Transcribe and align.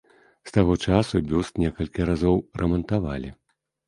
З 0.51 0.53
таго 0.55 0.73
часу 0.85 1.19
бюст 1.31 1.59
некалькі 1.63 2.07
разоў 2.11 2.41
рамантавалі. 2.63 3.29